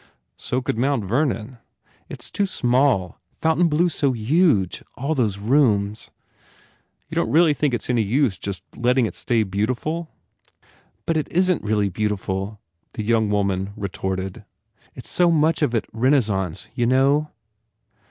[0.01, 1.59] u So could Mount Vernon."
[2.09, 3.19] "It s too small.
[3.35, 4.81] Fontainebleau s so huge.
[5.03, 6.09] All those rooms."
[7.07, 10.09] "You don t think that it s any use just letting it stay beautiful?"
[11.05, 12.59] "But it isn t really beautiful,"
[12.95, 14.43] the young woman retorted,
[14.95, 17.29] "It s so much of it Renaissance, you know?"